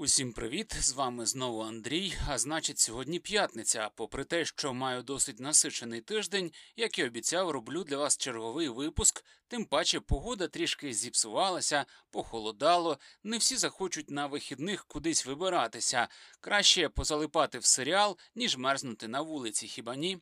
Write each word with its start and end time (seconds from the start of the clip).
Усім 0.00 0.32
привіт! 0.32 0.74
З 0.80 0.92
вами 0.92 1.26
знову 1.26 1.60
Андрій. 1.60 2.14
А 2.28 2.38
значить, 2.38 2.78
сьогодні 2.78 3.18
п'ятниця. 3.18 3.90
Попри 3.94 4.24
те, 4.24 4.44
що 4.44 4.74
маю 4.74 5.02
досить 5.02 5.40
насичений 5.40 6.00
тиждень, 6.00 6.52
як 6.76 6.98
і 6.98 7.04
обіцяв, 7.04 7.50
роблю 7.50 7.84
для 7.84 7.96
вас 7.96 8.16
черговий 8.16 8.68
випуск. 8.68 9.24
Тим 9.48 9.64
паче 9.64 10.00
погода 10.00 10.48
трішки 10.48 10.92
зіпсувалася, 10.92 11.84
похолодало. 12.10 12.98
Не 13.22 13.38
всі 13.38 13.56
захочуть 13.56 14.10
на 14.10 14.26
вихідних 14.26 14.84
кудись 14.84 15.26
вибиратися. 15.26 16.08
Краще 16.40 16.88
позалипати 16.88 17.58
в 17.58 17.64
серіал, 17.64 18.18
ніж 18.34 18.56
мерзнути 18.56 19.08
на 19.08 19.20
вулиці, 19.20 19.66
хіба 19.66 19.96
ні? 19.96 20.18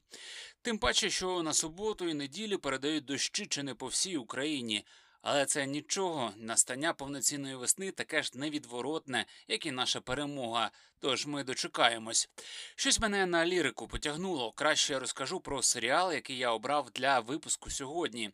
Тим 0.62 0.78
паче, 0.78 1.10
що 1.10 1.42
на 1.42 1.52
суботу 1.52 2.08
і 2.08 2.14
неділю 2.14 2.58
передають 2.58 3.04
дощі 3.04 3.46
чи 3.46 3.62
не 3.62 3.74
по 3.74 3.86
всій 3.86 4.16
Україні. 4.16 4.84
Але 5.28 5.46
це 5.46 5.66
нічого, 5.66 6.32
настання 6.36 6.92
повноцінної 6.92 7.54
весни 7.54 7.90
таке 7.90 8.22
ж 8.22 8.30
невідворотне, 8.34 9.26
як 9.48 9.66
і 9.66 9.70
наша 9.70 10.00
перемога. 10.00 10.70
Тож 11.00 11.26
ми 11.26 11.44
дочекаємось. 11.44 12.28
Щось 12.76 13.00
мене 13.00 13.26
на 13.26 13.46
лірику 13.46 13.88
потягнуло. 13.88 14.52
Краще 14.52 14.92
я 14.92 14.98
розкажу 14.98 15.40
про 15.40 15.62
серіал, 15.62 16.12
який 16.12 16.38
я 16.38 16.50
обрав 16.50 16.90
для 16.90 17.20
випуску 17.20 17.70
сьогодні. 17.70 18.30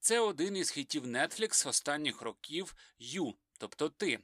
Це 0.00 0.20
один 0.20 0.56
із 0.56 0.70
хітів 0.70 1.06
Netflix 1.06 1.68
останніх 1.68 2.22
років 2.22 2.74
Ю 2.98 3.34
тобто 3.56 3.88
ти. 3.88 4.18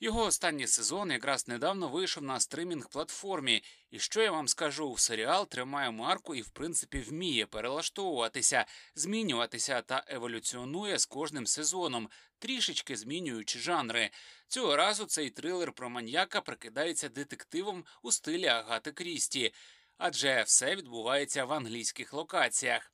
Його 0.00 0.24
останній 0.24 0.66
сезон 0.66 1.10
якраз 1.10 1.48
недавно 1.48 1.88
вийшов 1.88 2.22
на 2.22 2.40
стримінг 2.40 2.88
платформі. 2.88 3.62
І 3.90 3.98
що 3.98 4.22
я 4.22 4.30
вам 4.30 4.48
скажу, 4.48 4.96
серіал 4.98 5.48
тримає 5.48 5.90
марку 5.90 6.34
і, 6.34 6.42
в 6.42 6.48
принципі, 6.48 6.98
вміє 6.98 7.46
перелаштовуватися, 7.46 8.66
змінюватися 8.94 9.82
та 9.82 10.04
еволюціонує 10.08 10.98
з 10.98 11.06
кожним 11.06 11.46
сезоном, 11.46 12.08
трішечки 12.38 12.96
змінюючи 12.96 13.58
жанри. 13.58 14.10
Цього 14.48 14.76
разу 14.76 15.04
цей 15.04 15.30
трилер 15.30 15.72
про 15.72 15.90
маньяка 15.90 16.40
прикидається 16.40 17.08
детективом 17.08 17.84
у 18.02 18.12
стилі 18.12 18.46
Агати 18.46 18.92
Крісті, 18.92 19.52
адже 19.98 20.42
все 20.42 20.76
відбувається 20.76 21.44
в 21.44 21.52
англійських 21.52 22.12
локаціях. 22.12 22.92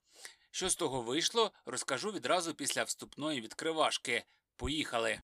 Що 0.50 0.68
з 0.68 0.76
того 0.76 1.02
вийшло, 1.02 1.52
розкажу 1.66 2.10
відразу 2.10 2.54
після 2.54 2.82
вступної 2.82 3.40
відкривашки. 3.40 4.24
Поїхали. 4.56 5.20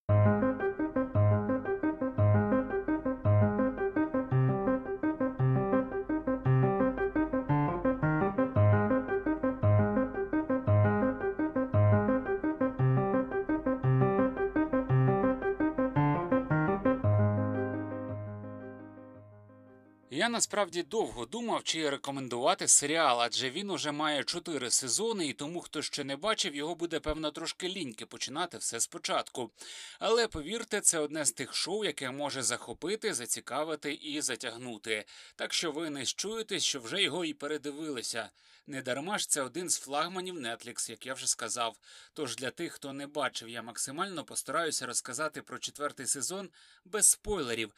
Я 20.19 20.29
насправді 20.29 20.83
довго 20.83 21.27
думав, 21.27 21.65
чи 21.65 21.91
рекомендувати 21.91 22.69
серіал, 22.69 23.23
адже 23.23 23.51
він 23.51 23.71
уже 23.71 23.93
має 23.93 24.25
чотири 24.25 24.71
сезони, 24.71 25.27
і 25.27 25.33
тому, 25.33 25.61
хто 25.61 25.83
ще 25.83 26.05
не 26.05 26.17
бачив, 26.17 26.55
його 26.55 26.75
буде 26.75 27.01
певно 27.01 27.31
трошки 27.31 27.69
ліньки 27.69 28.07
починати 28.07 28.59
все 28.59 28.81
спочатку. 28.81 29.51
Але 29.99 30.29
повірте, 30.29 30.81
це 30.81 30.99
одне 30.99 31.25
з 31.25 31.33
тих 31.33 31.55
шоу, 31.55 31.85
яке 31.85 32.11
може 32.11 32.43
захопити, 32.43 33.15
зацікавити 33.15 33.93
і 33.93 34.21
затягнути. 34.21 35.05
Так 35.37 35.55
що 35.55 35.73
ви 35.73 35.91
не 35.91 36.05
щуєтесь, 36.05 36.65
що 36.65 36.81
вже 36.81 37.03
його 37.03 37.25
і 37.25 37.35
передивилися. 37.35 38.31
Не 38.67 38.83
дарма 38.83 39.19
ж 39.19 39.29
це 39.29 39.43
один 39.43 39.71
з 39.71 39.79
флагманів 39.79 40.35
Netflix, 40.35 40.91
як 40.91 41.07
я 41.07 41.15
вже 41.15 41.27
сказав. 41.27 41.77
Тож 42.13 42.37
для 42.37 42.51
тих, 42.51 42.73
хто 42.73 42.93
не 42.93 43.07
бачив, 43.07 43.49
я 43.49 43.63
максимально 43.63 44.25
постараюся 44.25 44.87
розказати 44.87 45.43
про 45.43 45.59
четвертий 45.59 46.07
сезон 46.07 46.49
без 46.85 47.07
спойлерів. 47.07 47.73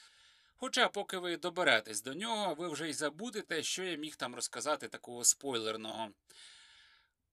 Хоча, 0.62 0.88
поки 0.88 1.18
ви 1.18 1.36
доберетесь 1.36 2.02
до 2.02 2.14
нього, 2.14 2.54
ви 2.54 2.68
вже 2.68 2.88
й 2.88 2.92
забудете, 2.92 3.62
що 3.62 3.84
я 3.84 3.96
міг 3.96 4.16
там 4.16 4.34
розказати 4.34 4.88
такого 4.88 5.24
спойлерного. 5.24 6.08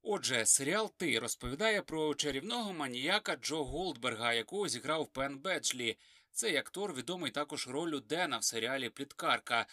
Отже, 0.02 0.46
серіал 0.46 0.91
Ти 0.97 1.19
розповідає 1.19 1.81
про 1.81 2.16
чарівного 2.16 2.74
маніяка 2.74 3.35
Джо 3.35 3.63
Голдберга, 3.63 4.34
якого 4.34 4.68
зіграв 4.68 5.07
Пен 5.07 5.40
Беджлі. 5.40 5.97
Цей 6.31 6.57
актор 6.57 6.94
відомий 6.94 7.31
також 7.31 7.68
ролю 7.68 8.00
Дена 8.00 8.38
в 8.38 8.44
серіалі 8.44 8.90
Пліткарка. 8.90 9.66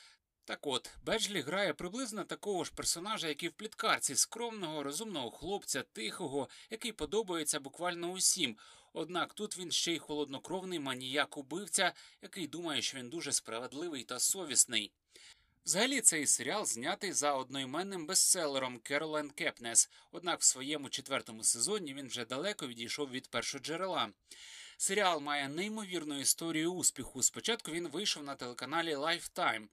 Так 0.46 0.66
от, 0.66 0.90
Беджлі 1.04 1.40
грає 1.40 1.74
приблизно 1.74 2.24
такого 2.24 2.64
ж 2.64 2.72
персонажа, 2.74 3.28
як 3.28 3.42
і 3.42 3.48
в 3.48 3.52
пліткарці, 3.52 4.16
скромного, 4.16 4.82
розумного 4.82 5.30
хлопця, 5.30 5.82
тихого, 5.82 6.48
який 6.70 6.92
подобається 6.92 7.60
буквально 7.60 8.10
усім. 8.10 8.56
Однак 8.92 9.34
тут 9.34 9.58
він 9.58 9.70
ще 9.72 9.92
й 9.92 9.98
холоднокровний 9.98 10.78
маніяк 10.78 11.36
убивця, 11.36 11.92
який 12.22 12.46
думає, 12.46 12.82
що 12.82 12.98
він 12.98 13.08
дуже 13.08 13.32
справедливий 13.32 14.04
та 14.04 14.18
совісний. 14.18 14.92
Взагалі 15.64 16.00
цей 16.00 16.26
серіал 16.26 16.66
знятий 16.66 17.12
за 17.12 17.34
одноіменним 17.34 18.06
бестселером 18.06 18.78
Керолен 18.78 19.30
Кепнес, 19.30 19.90
однак 20.12 20.40
в 20.40 20.44
своєму 20.44 20.88
четвертому 20.88 21.44
сезоні 21.44 21.94
він 21.94 22.08
вже 22.08 22.24
далеко 22.24 22.66
відійшов 22.66 23.10
від 23.10 23.28
першоджерела. 23.28 24.08
Серіал 24.76 25.20
має 25.20 25.48
неймовірну 25.48 26.20
історію 26.20 26.72
успіху. 26.72 27.22
Спочатку 27.22 27.72
він 27.72 27.88
вийшов 27.88 28.24
на 28.24 28.34
телеканалі 28.34 28.94
Lifetime, 28.94 29.66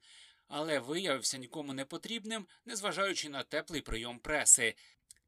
але 0.54 0.78
виявився 0.78 1.38
нікому 1.38 1.72
не 1.72 1.84
потрібним, 1.84 2.46
незважаючи 2.64 3.28
на 3.28 3.42
теплий 3.42 3.80
прийом 3.80 4.18
преси. 4.18 4.74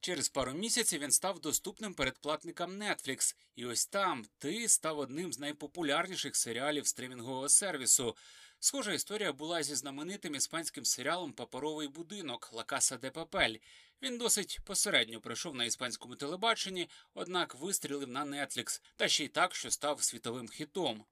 Через 0.01 0.29
пару 0.29 0.53
місяців 0.53 1.01
він 1.01 1.11
став 1.11 1.41
доступним 1.41 1.95
передплатникам 1.95 2.83
Netflix. 2.83 3.37
і 3.57 3.67
ось 3.67 3.87
там 3.87 4.25
ти 4.39 4.69
став 4.69 4.99
одним 4.99 5.33
з 5.33 5.39
найпопулярніших 5.39 6.37
серіалів 6.37 6.87
стримінгового 6.87 7.49
сервісу. 7.49 8.17
Схожа 8.59 8.93
історія 8.93 9.33
була 9.33 9.63
зі 9.63 9.75
знаменитим 9.75 10.35
іспанським 10.35 10.85
серіалом 10.85 11.33
Паперовий 11.33 11.89
будинок 11.89 12.51
Ла 12.53 12.65
Каса 12.65 12.97
де 12.97 13.11
Папель. 13.11 13.57
Він 14.03 14.19
досить 14.19 14.61
посередньо 14.65 15.21
пройшов 15.21 15.55
на 15.55 15.65
іспанському 15.65 16.17
телебаченні, 16.17 16.89
однак 17.15 17.55
вистрілив 17.55 18.09
на 18.09 18.25
Netflix, 18.25 18.83
та 18.97 19.09
ще 19.09 19.25
й 19.25 19.29
так, 19.29 19.55
що 19.55 19.71
став 19.71 20.03
світовим 20.03 20.49
хітом. 20.49 21.05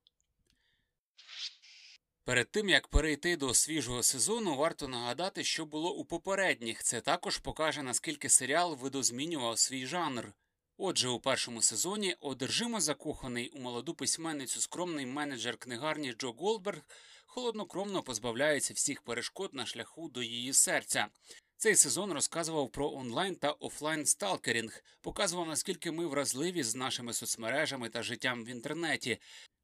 Перед 2.25 2.51
тим 2.51 2.69
як 2.69 2.89
перейти 2.89 3.37
до 3.37 3.55
свіжого 3.55 4.03
сезону, 4.03 4.57
варто 4.57 4.89
нагадати, 4.89 5.45
що 5.45 5.67
було 5.67 5.95
у 5.95 6.05
попередніх. 6.05 6.83
Це 6.83 7.01
також 7.01 7.39
покаже 7.39 7.83
наскільки 7.83 8.29
серіал 8.29 8.77
видозмінював 8.77 9.59
свій 9.59 9.87
жанр. 9.87 10.33
Отже, 10.77 11.09
у 11.09 11.21
першому 11.21 11.63
сезоні 11.63 12.17
одержимо 12.21 12.81
закоханий 12.81 13.49
у 13.49 13.59
молоду 13.59 13.95
письменницю 13.95 14.61
скромний 14.61 15.07
менеджер 15.07 15.57
книгарні 15.57 16.13
Джо 16.13 16.33
Голдберг 16.33 16.81
холоднокровно 17.27 18.03
позбавляється 18.03 18.75
всіх 18.75 19.03
перешкод 19.03 19.55
на 19.55 19.67
шляху 19.67 20.09
до 20.09 20.23
її 20.23 20.53
серця. 20.53 21.09
Цей 21.57 21.77
сезон 21.77 22.13
розказував 22.13 22.71
про 22.71 22.93
онлайн 22.93 23.37
та 23.37 23.51
офлайн 23.51 24.07
сталкерінг, 24.07 24.85
показував 25.01 25.49
наскільки 25.49 25.91
ми 25.91 26.07
вразливі 26.07 26.63
з 26.63 26.75
нашими 26.75 27.13
соцмережами 27.13 27.89
та 27.89 28.03
життям 28.03 28.45
в 28.45 28.49
інтернеті. 28.49 29.19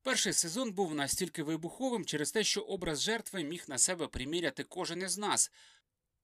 Перший 0.08 0.32
сезон 0.32 0.72
був 0.72 0.94
настільки 0.94 1.42
вибуховим 1.42 2.04
через 2.04 2.32
те, 2.32 2.44
що 2.44 2.60
образ 2.60 3.00
жертви 3.02 3.44
міг 3.44 3.64
на 3.68 3.78
себе 3.78 4.06
приміряти 4.06 4.64
кожен 4.64 5.02
із 5.02 5.18
нас. 5.18 5.50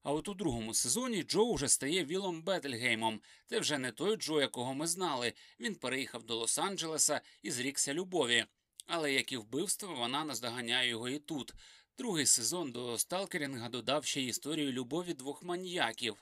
А 0.03 0.12
от 0.12 0.28
у 0.28 0.34
другому 0.34 0.75
сезоні 0.75 1.22
Джо 1.22 1.53
вже 1.53 1.69
стає 1.69 2.05
Вілом 2.05 2.43
Бетельгеймом. 2.43 3.21
Це 3.47 3.61
вже 3.61 3.78
не 3.78 3.93
той 3.93 4.17
Джо, 4.17 4.41
якого 4.41 4.75
ми 4.75 4.87
знали. 4.87 5.33
Він 5.61 5.75
переїхав 5.75 6.22
до 6.22 6.43
Лос-Анджелеса 6.43 7.21
і 7.43 7.50
зрікся 7.50 7.95
любові. 7.95 8.47
Але 8.87 9.12
як 9.12 9.33
і 9.33 9.37
вбивство, 9.37 9.95
вона 9.95 10.25
наздоганяє 10.25 10.89
його 10.89 11.09
і 11.09 11.19
тут. 11.19 11.55
Другий 11.99 12.27
сезон 12.27 12.72
до 12.72 12.99
Сталкерінга 12.99 13.69
додав 13.69 14.05
ще 14.05 14.22
історію 14.22 14.72
любові 14.72 15.15
двох 15.15 15.43
маніяків. 15.43 16.16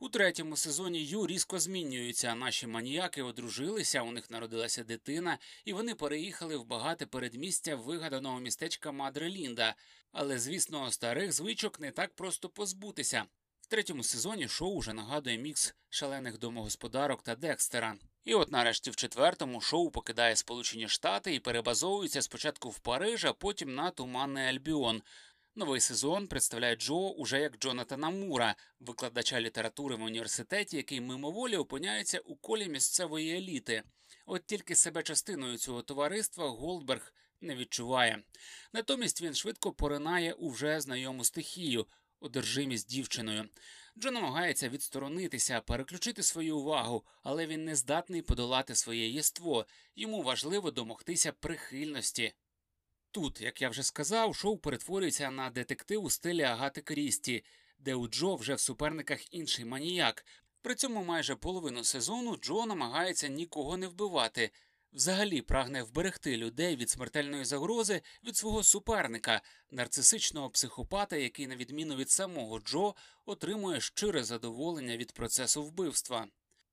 У 0.00 0.08
третьому 0.08 0.56
сезоні 0.56 1.04
Ю 1.04 1.26
різко 1.26 1.58
змінюється. 1.58 2.34
Наші 2.34 2.66
маніяки 2.66 3.22
одружилися, 3.22 4.02
у 4.02 4.12
них 4.12 4.30
народилася 4.30 4.84
дитина, 4.84 5.38
і 5.64 5.72
вони 5.72 5.94
переїхали 5.94 6.56
в 6.56 6.64
багате 6.64 7.06
передмістя 7.06 7.76
вигаданого 7.76 8.40
містечка 8.40 8.92
Мадре 8.92 9.28
Лінда. 9.28 9.74
Але, 10.12 10.38
звісно, 10.38 10.90
старих 10.90 11.32
звичок 11.32 11.80
не 11.80 11.90
так 11.90 12.14
просто 12.14 12.48
позбутися. 12.48 13.24
В 13.60 13.66
третьому 13.66 14.04
сезоні 14.04 14.48
шоу 14.48 14.78
вже 14.78 14.92
нагадує 14.92 15.38
мікс 15.38 15.74
шалених 15.88 16.38
домогосподарок 16.38 17.22
та 17.22 17.34
Декстера. 17.34 17.96
І 18.24 18.34
от 18.34 18.52
нарешті 18.52 18.90
в 18.90 18.96
четвертому 18.96 19.60
шоу 19.60 19.90
покидає 19.90 20.36
Сполучені 20.36 20.88
Штати 20.88 21.34
і 21.34 21.40
перебазовується 21.40 22.22
спочатку 22.22 22.70
в 22.70 22.78
Париж, 22.78 23.24
а 23.24 23.32
потім 23.32 23.74
на 23.74 23.90
Туманний 23.90 24.46
Альбіон. 24.46 25.02
Новий 25.58 25.80
сезон 25.80 26.28
представляє 26.28 26.76
Джо 26.76 26.94
уже 26.94 27.40
як 27.40 27.58
Джонатана 27.58 28.10
Мура, 28.10 28.54
викладача 28.80 29.40
літератури 29.40 29.96
в 29.96 30.02
університеті, 30.02 30.76
який 30.76 31.00
мимоволі 31.00 31.56
опиняється 31.56 32.18
у 32.18 32.36
колі 32.36 32.68
місцевої 32.68 33.36
еліти. 33.36 33.82
От 34.26 34.46
тільки 34.46 34.74
себе 34.74 35.02
частиною 35.02 35.58
цього 35.58 35.82
товариства 35.82 36.48
Голдберг 36.48 37.12
не 37.40 37.56
відчуває. 37.56 38.22
Натомість 38.72 39.22
він 39.22 39.34
швидко 39.34 39.72
поринає 39.72 40.32
у 40.32 40.50
вже 40.50 40.80
знайому 40.80 41.24
стихію, 41.24 41.86
одержимість 42.20 42.88
дівчиною. 42.88 43.48
Джо 43.98 44.10
намагається 44.10 44.68
відсторонитися, 44.68 45.60
переключити 45.60 46.22
свою 46.22 46.58
увагу, 46.58 47.04
але 47.22 47.46
він 47.46 47.64
не 47.64 47.76
здатний 47.76 48.22
подолати 48.22 48.74
своє 48.74 49.08
єство. 49.08 49.66
Йому 49.96 50.22
важливо 50.22 50.70
домогтися 50.70 51.32
прихильності. 51.32 52.34
Тут, 53.10 53.40
як 53.40 53.62
я 53.62 53.68
вже 53.68 53.82
сказав, 53.82 54.36
шоу 54.36 54.58
перетворюється 54.58 55.30
на 55.30 55.50
детектив 55.50 56.04
у 56.04 56.10
стилі 56.10 56.42
Агати 56.42 56.80
Крісті, 56.80 57.44
де 57.78 57.94
у 57.94 58.08
Джо 58.08 58.36
вже 58.36 58.54
в 58.54 58.60
суперниках 58.60 59.34
інший 59.34 59.64
маніяк. 59.64 60.24
При 60.62 60.74
цьому 60.74 61.04
майже 61.04 61.36
половину 61.36 61.84
сезону 61.84 62.36
Джо 62.36 62.66
намагається 62.66 63.28
нікого 63.28 63.76
не 63.76 63.88
вбивати. 63.88 64.50
Взагалі 64.92 65.42
прагне 65.42 65.82
вберегти 65.82 66.36
людей 66.36 66.76
від 66.76 66.90
смертельної 66.90 67.44
загрози 67.44 68.02
від 68.24 68.36
свого 68.36 68.62
суперника, 68.62 69.42
нарцисичного 69.70 70.50
психопата, 70.50 71.16
який, 71.16 71.46
на 71.46 71.56
відміну 71.56 71.96
від 71.96 72.10
самого 72.10 72.60
Джо, 72.60 72.94
отримує 73.26 73.80
щире 73.80 74.24
задоволення 74.24 74.96
від 74.96 75.12
процесу 75.12 75.62
вбивства. 75.62 76.26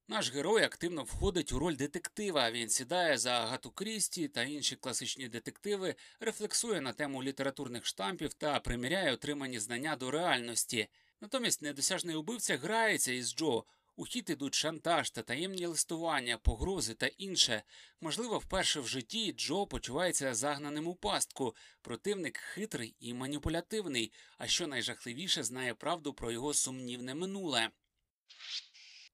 Наш 0.08 0.32
герой 0.32 0.64
активно 0.64 1.04
входить 1.04 1.52
у 1.52 1.60
роль 1.60 1.76
детектива. 1.76 2.52
Він 2.52 2.70
сідає 2.70 3.18
за 3.18 3.32
Агату 3.32 3.72
Крісті 3.72 4.28
та 4.28 4.44
інші 4.44 4.76
класичні 4.76 5.28
детективи, 5.28 5.96
рефлексує 6.20 6.82
на 6.82 6.94
тему 6.94 7.24
літературних 7.24 7.86
штампів 7.86 8.34
та 8.34 8.60
приміряє 8.60 9.14
отримані 9.14 9.60
знання 9.60 9.96
до 9.96 10.12
реальності. 10.12 10.88
Натомість 11.22 11.62
недосяжний 11.62 12.16
убивця 12.16 12.58
грається 12.58 13.12
із 13.12 13.36
Джо. 13.36 13.64
У 13.96 14.06
хід 14.06 14.30
ідуть 14.30 14.56
шантаж 14.56 15.10
та 15.10 15.22
таємні 15.22 15.66
листування, 15.66 16.38
погрози 16.38 16.94
та 16.94 17.08
інше. 17.08 17.64
Можливо, 18.02 18.38
вперше 18.38 18.80
в 18.80 18.88
житті 18.88 19.34
Джо 19.34 19.68
почувається 19.68 20.34
загнаним 20.34 20.88
у 20.88 20.96
пастку. 20.96 21.56
Противник 21.82 22.38
хитрий 22.38 22.96
і 23.00 23.14
маніпулятивний, 23.14 24.12
а 24.38 24.48
що 24.48 24.68
найжахливіше 24.68 25.44
знає 25.44 25.74
правду 25.74 26.14
про 26.14 26.32
його 26.32 26.54
сумнівне 26.54 27.16
минуле. 27.16 27.70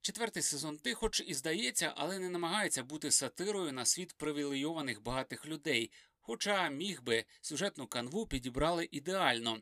Четвертий 0.03 0.43
сезон 0.43 0.77
ти, 0.77 0.93
хоч 0.93 1.23
і 1.27 1.33
здається, 1.33 1.93
але 1.95 2.19
не 2.19 2.29
намагається 2.29 2.83
бути 2.83 3.11
сатирою 3.11 3.71
на 3.71 3.85
світ 3.85 4.13
привілейованих 4.13 5.03
багатих 5.03 5.45
людей. 5.45 5.91
Хоча 6.21 6.69
міг 6.69 7.01
би 7.01 7.25
сюжетну 7.41 7.87
канву 7.87 8.25
підібрали 8.25 8.89
ідеально. 8.91 9.61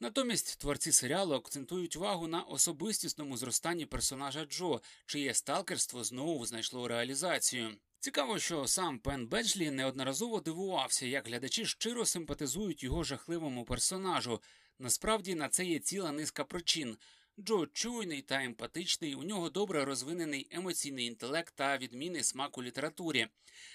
Натомість 0.00 0.58
творці 0.58 0.92
серіалу 0.92 1.34
акцентують 1.34 1.96
увагу 1.96 2.26
на 2.26 2.42
особистісному 2.42 3.36
зростанні 3.36 3.86
персонажа 3.86 4.44
Джо, 4.44 4.80
чиє 5.06 5.34
сталкерство 5.34 6.04
знову 6.04 6.46
знайшло 6.46 6.88
реалізацію. 6.88 7.76
Цікаво, 7.98 8.38
що 8.38 8.66
сам 8.66 8.98
Пен 8.98 9.26
Беджлі 9.26 9.70
неодноразово 9.70 10.40
дивувався, 10.40 11.06
як 11.06 11.26
глядачі 11.26 11.66
щиро 11.66 12.06
симпатизують 12.06 12.82
його 12.82 13.04
жахливому 13.04 13.64
персонажу. 13.64 14.40
Насправді 14.78 15.34
на 15.34 15.48
це 15.48 15.64
є 15.64 15.78
ціла 15.78 16.12
низка 16.12 16.44
причин. 16.44 16.96
Джо 17.38 17.66
чуйний 17.66 18.22
та 18.22 18.44
емпатичний, 18.44 19.14
у 19.14 19.22
нього 19.22 19.50
добре 19.50 19.84
розвинений 19.84 20.48
емоційний 20.50 21.06
інтелект 21.06 21.54
та 21.56 21.78
відмінний 21.78 22.22
смак 22.22 22.58
у 22.58 22.62
літературі. 22.62 23.28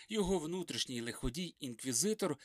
Його 0.10 0.40
внутрішній 0.40 1.02
лиходій 1.02 1.56
інквізитор, 1.60 2.38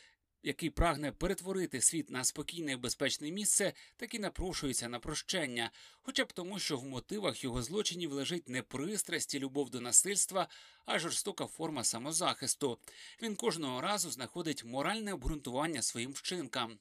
який 0.42 0.70
прагне 0.70 1.12
перетворити 1.12 1.80
світ 1.80 2.10
на 2.10 2.24
спокійне 2.24 2.72
і 2.72 2.76
безпечне 2.76 3.30
місце, 3.30 3.72
таки 3.96 4.18
напрошується 4.18 4.88
на 4.88 4.98
прощення, 4.98 5.70
хоча 6.02 6.24
б 6.24 6.32
тому, 6.32 6.58
що 6.58 6.76
в 6.76 6.84
мотивах 6.84 7.44
його 7.44 7.62
злочинів 7.62 8.12
лежить 8.12 8.48
не 8.48 8.62
пристрасть 8.62 9.34
любов 9.34 9.70
до 9.70 9.80
насильства, 9.80 10.48
а 10.86 10.98
жорстока 10.98 11.46
форма 11.46 11.84
самозахисту. 11.84 12.78
Він 13.22 13.36
кожного 13.36 13.80
разу 13.80 14.10
знаходить 14.10 14.64
моральне 14.64 15.12
обґрунтування 15.12 15.82
своїм 15.82 16.12
вчинкам. 16.12 16.78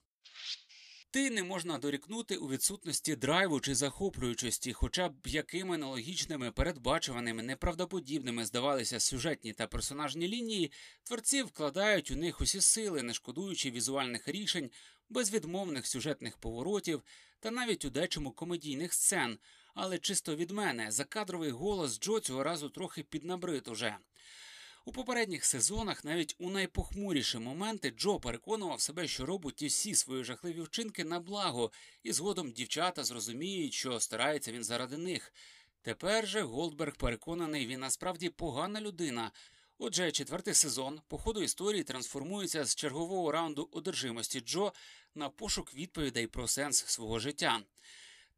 Ти 1.11 1.29
не 1.29 1.43
можна 1.43 1.77
дорікнути 1.77 2.37
у 2.37 2.49
відсутності 2.49 3.15
драйву 3.15 3.59
чи 3.59 3.75
захоплюючості, 3.75 4.73
хоча 4.73 5.09
б 5.09 5.27
якими 5.27 5.77
нелогічними, 5.77 6.51
передбачуваними, 6.51 7.43
неправдоподібними 7.43 8.45
здавалися 8.45 8.99
сюжетні 8.99 9.53
та 9.53 9.67
персонажні 9.67 10.27
лінії, 10.27 10.71
творці 11.03 11.43
вкладають 11.43 12.11
у 12.11 12.15
них 12.15 12.41
усі 12.41 12.61
сили, 12.61 13.03
не 13.03 13.13
шкодуючи 13.13 13.71
візуальних 13.71 14.27
рішень, 14.27 14.71
безвідмовних 15.09 15.87
сюжетних 15.87 16.37
поворотів 16.37 17.03
та 17.39 17.51
навіть 17.51 17.85
у 17.85 17.89
дечому 17.89 18.31
комедійних 18.31 18.93
сцен. 18.93 19.39
Але 19.75 19.97
чисто 19.97 20.35
від 20.35 20.51
мене 20.51 20.91
закадровий 20.91 21.51
голос 21.51 21.99
Джо 21.99 22.19
цього 22.19 22.43
разу 22.43 22.69
трохи 22.69 23.03
піднабрид 23.03 23.67
уже. 23.67 23.97
У 24.85 24.91
попередніх 24.91 25.45
сезонах, 25.45 26.05
навіть 26.05 26.35
у 26.39 26.49
найпохмуріші 26.49 27.37
моменти, 27.37 27.93
Джо 27.97 28.19
переконував 28.19 28.81
себе, 28.81 29.07
що 29.07 29.25
робить 29.25 29.63
всі 29.63 29.95
свої 29.95 30.23
жахливі 30.23 30.61
вчинки 30.61 31.03
на 31.03 31.19
благо, 31.19 31.71
і 32.03 32.11
згодом 32.11 32.51
дівчата 32.51 33.03
зрозуміють, 33.03 33.73
що 33.73 33.99
старається 33.99 34.51
він 34.51 34.63
заради 34.63 34.97
них. 34.97 35.33
Тепер 35.81 36.27
же 36.27 36.41
Голдберг 36.41 36.95
переконаний, 36.95 37.67
він 37.67 37.79
насправді 37.79 38.29
погана 38.29 38.81
людина. 38.81 39.31
Отже, 39.77 40.11
четвертий 40.11 40.53
сезон 40.53 41.01
по 41.07 41.17
ходу 41.17 41.41
історії 41.41 41.83
трансформується 41.83 42.65
з 42.65 42.75
чергового 42.75 43.31
раунду 43.31 43.69
одержимості 43.71 44.39
Джо 44.39 44.73
на 45.15 45.29
пошук 45.29 45.73
відповідей 45.73 46.27
про 46.27 46.47
сенс 46.47 46.85
свого 46.85 47.19
життя. 47.19 47.61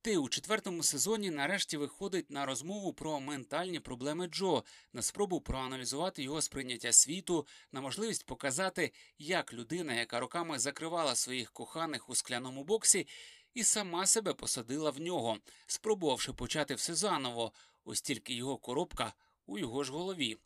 Ти 0.03 0.17
у 0.17 0.29
четвертому 0.29 0.83
сезоні 0.83 1.29
нарешті 1.31 1.77
виходить 1.77 2.31
на 2.31 2.45
розмову 2.45 2.93
про 2.93 3.19
ментальні 3.19 3.79
проблеми 3.79 4.27
Джо, 4.27 4.63
на 4.93 5.01
спробу 5.01 5.41
проаналізувати 5.41 6.23
його 6.23 6.41
сприйняття 6.41 6.91
світу, 6.91 7.47
на 7.71 7.81
можливість 7.81 8.25
показати, 8.25 8.91
як 9.17 9.53
людина, 9.53 9.93
яка 9.93 10.19
роками 10.19 10.59
закривала 10.59 11.15
своїх 11.15 11.51
коханих 11.51 12.09
у 12.09 12.15
скляному 12.15 12.63
боксі, 12.63 13.07
і 13.53 13.63
сама 13.63 14.05
себе 14.05 14.33
посадила 14.33 14.89
в 14.89 14.99
нього, 14.99 15.37
спробувавши 15.67 16.33
почати 16.33 16.75
все 16.75 16.95
заново, 16.95 17.51
ось 17.85 18.01
тільки 18.01 18.33
його 18.33 18.57
коробка 18.57 19.13
у 19.45 19.57
його 19.57 19.83
ж 19.83 19.91
голові. 19.91 20.37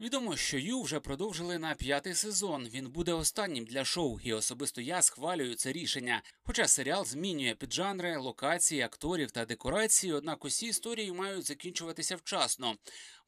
Відомо, 0.00 0.36
що 0.36 0.58
Ю 0.58 0.82
вже 0.82 1.00
продовжили 1.00 1.58
на 1.58 1.74
п'ятий 1.74 2.14
сезон. 2.14 2.68
Він 2.68 2.88
буде 2.88 3.12
останнім 3.12 3.64
для 3.64 3.84
шоу, 3.84 4.20
і 4.20 4.32
особисто 4.32 4.80
я 4.80 5.02
схвалюю 5.02 5.54
це 5.54 5.72
рішення. 5.72 6.22
Хоча 6.42 6.68
серіал 6.68 7.04
змінює 7.04 7.54
піджанри, 7.54 8.16
локації, 8.16 8.80
акторів 8.80 9.30
та 9.30 9.44
декорації, 9.44 10.12
однак 10.12 10.44
усі 10.44 10.66
історії 10.66 11.12
мають 11.12 11.46
закінчуватися 11.46 12.16
вчасно. 12.16 12.76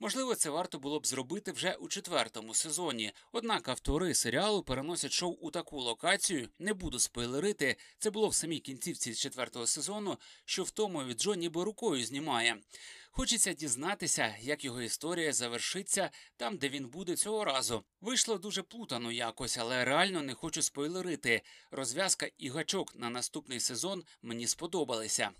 Можливо, 0.00 0.35
це 0.35 0.50
варто 0.50 0.79
було 0.79 1.00
б 1.00 1.06
зробити 1.06 1.53
вже 1.53 1.73
у 1.73 1.88
четвертому 1.88 2.55
сезоні. 2.55 3.12
Однак 3.32 3.69
автори 3.69 4.14
серіалу 4.14 4.62
переносять 4.62 5.12
шоу 5.12 5.32
у 5.41 5.50
таку 5.50 5.81
локацію. 5.81 6.49
Не 6.59 6.75
буду 6.75 6.99
спойлерити. 6.99 7.76
Це 7.99 8.11
було 8.11 8.29
в 8.29 8.35
самій 8.35 8.59
кінцівці 8.59 9.14
четвертого 9.14 9.67
сезону, 9.67 10.19
що 10.44 10.62
в 10.62 10.71
тому 10.71 11.05
від 11.05 11.21
Джо 11.21 11.35
ніби 11.35 11.64
рукою 11.64 12.05
знімає. 12.05 12.56
Хочеться 13.19 13.53
дізнатися, 13.53 14.35
як 14.41 14.65
його 14.65 14.82
історія 14.82 15.32
завершиться 15.32 16.11
там, 16.37 16.56
де 16.56 16.69
він 16.69 16.88
буде 16.88 17.17
цього 17.17 17.44
разу. 17.44 17.85
Вийшло 18.00 18.38
дуже 18.38 18.62
плутано 18.62 19.12
якось, 19.12 19.59
але 19.59 19.85
реально 19.85 20.23
не 20.23 20.35
хочу 20.35 20.62
спойлерити. 20.62 21.43
Розв'язка 21.70 22.29
і 22.38 22.49
гачок 22.49 22.97
на 22.97 23.11
наступний 23.11 23.61
сезон 23.61 24.04
мені 24.23 24.47
сподобалися. 24.47 25.31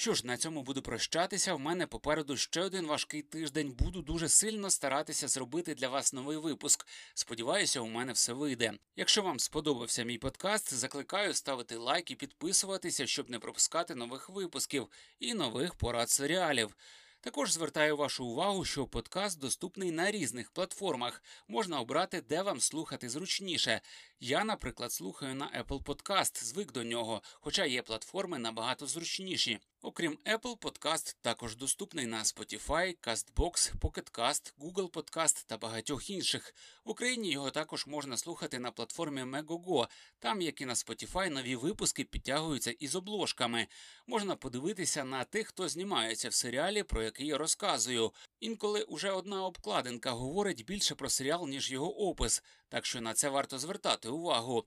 Що 0.00 0.14
ж, 0.14 0.26
на 0.26 0.36
цьому 0.36 0.62
буду 0.62 0.82
прощатися. 0.82 1.54
В 1.54 1.60
мене 1.60 1.86
попереду 1.86 2.36
ще 2.36 2.60
один 2.60 2.86
важкий 2.86 3.22
тиждень. 3.22 3.72
Буду 3.72 4.02
дуже 4.02 4.28
сильно 4.28 4.70
старатися 4.70 5.28
зробити 5.28 5.74
для 5.74 5.88
вас 5.88 6.12
новий 6.12 6.36
випуск. 6.36 6.86
Сподіваюся, 7.14 7.80
у 7.80 7.86
мене 7.86 8.12
все 8.12 8.32
вийде. 8.32 8.72
Якщо 8.96 9.22
вам 9.22 9.38
сподобався 9.38 10.02
мій 10.04 10.18
подкаст, 10.18 10.74
закликаю 10.74 11.34
ставити 11.34 11.76
лайк 11.76 12.10
і 12.10 12.14
підписуватися, 12.14 13.06
щоб 13.06 13.30
не 13.30 13.38
пропускати 13.38 13.94
нових 13.94 14.28
випусків 14.28 14.88
і 15.18 15.34
нових 15.34 15.74
порад 15.74 16.10
серіалів. 16.10 16.76
Також 17.22 17.52
звертаю 17.52 17.96
вашу 17.96 18.24
увагу, 18.24 18.64
що 18.64 18.86
подкаст 18.86 19.40
доступний 19.40 19.90
на 19.90 20.10
різних 20.10 20.50
платформах. 20.50 21.22
Можна 21.48 21.80
обрати, 21.80 22.20
де 22.20 22.42
вам 22.42 22.60
слухати 22.60 23.08
зручніше. 23.08 23.80
Я, 24.22 24.44
наприклад, 24.44 24.92
слухаю 24.92 25.34
на 25.34 25.48
Apple 25.48 25.82
Podcast, 25.82 26.44
звик 26.44 26.72
до 26.72 26.84
нього, 26.84 27.22
хоча 27.40 27.64
є 27.64 27.82
платформи 27.82 28.38
набагато 28.38 28.86
зручніші. 28.86 29.58
Окрім 29.82 30.18
Apple 30.24 30.58
Podcast, 30.58 31.16
також 31.20 31.56
доступний 31.56 32.06
на 32.06 32.22
Spotify, 32.22 32.96
CastBox, 32.98 33.72
Pocketcast, 33.80 34.52
Google 34.58 34.90
Podcast 34.90 35.44
та 35.46 35.58
багатьох 35.58 36.10
інших. 36.10 36.54
В 36.84 36.90
Україні 36.90 37.30
його 37.30 37.50
також 37.50 37.86
можна 37.86 38.16
слухати 38.16 38.58
на 38.58 38.70
платформі 38.70 39.22
Megogo. 39.22 39.88
Там, 40.18 40.40
як 40.40 40.60
і 40.60 40.66
на 40.66 40.74
Spotify, 40.74 41.28
нові 41.30 41.56
випуски 41.56 42.04
підтягуються 42.04 42.70
із 42.70 42.94
обложками. 42.94 43.66
Можна 44.06 44.36
подивитися 44.36 45.04
на 45.04 45.24
тих, 45.24 45.48
хто 45.48 45.68
знімається 45.68 46.28
в 46.28 46.34
серіалі, 46.34 46.82
про 46.82 47.02
який 47.02 47.26
я 47.26 47.38
розказую. 47.38 48.12
Інколи 48.40 48.82
уже 48.82 49.10
одна 49.10 49.44
обкладинка 49.44 50.10
говорить 50.10 50.64
більше 50.64 50.94
про 50.94 51.10
серіал, 51.10 51.48
ніж 51.48 51.72
його 51.72 52.08
опис, 52.08 52.42
так 52.70 52.86
що 52.86 53.00
на 53.00 53.14
це 53.14 53.28
варто 53.28 53.58
звертати 53.58 54.08
увагу. 54.08 54.64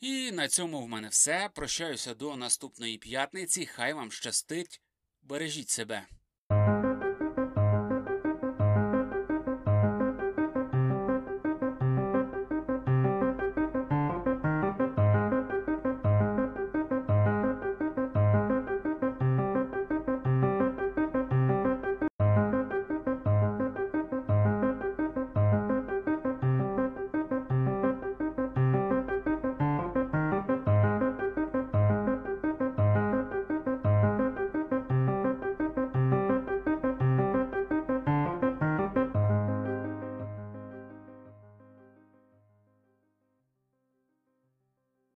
І 0.00 0.32
на 0.32 0.48
цьому 0.48 0.82
в 0.82 0.88
мене 0.88 1.08
все. 1.08 1.50
Прощаюся 1.54 2.14
до 2.14 2.36
наступної 2.36 2.98
п'ятниці. 2.98 3.66
Хай 3.66 3.92
вам 3.92 4.12
щастить. 4.12 4.80
Бережіть 5.22 5.68
себе. 5.68 6.06